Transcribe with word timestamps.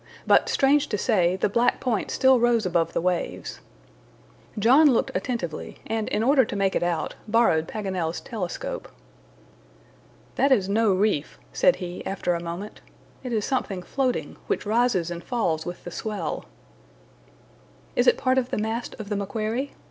But, 0.25 0.49
strange 0.49 0.87
to 0.87 0.97
say, 0.97 1.35
the 1.35 1.47
black 1.47 1.79
point 1.79 2.09
still 2.09 2.39
rose 2.39 2.65
above 2.65 2.93
the 2.93 3.01
waves. 3.01 3.59
John 4.57 4.89
looked 4.89 5.11
attentively, 5.13 5.77
and 5.85 6.09
in 6.09 6.23
order 6.23 6.43
to 6.43 6.55
make 6.55 6.75
it 6.75 6.81
out, 6.81 7.13
borrowed 7.27 7.67
Paganel's 7.67 8.19
telescope. 8.19 8.91
"That 10.37 10.51
is 10.51 10.67
no 10.67 10.91
reef," 10.91 11.37
said 11.53 11.75
he, 11.75 12.03
after 12.03 12.33
a 12.33 12.41
moment; 12.41 12.81
"it 13.23 13.31
is 13.31 13.45
something 13.45 13.83
floating, 13.83 14.37
which 14.47 14.65
rises 14.65 15.11
and 15.11 15.23
falls 15.23 15.67
with 15.67 15.83
the 15.83 15.91
swell." 15.91 16.45
"Is 17.95 18.07
it 18.07 18.17
part 18.17 18.39
of 18.39 18.49
the 18.49 18.57
mast 18.57 18.95
of 18.99 19.09
the 19.09 19.15
MACQUARIE?" 19.15 19.73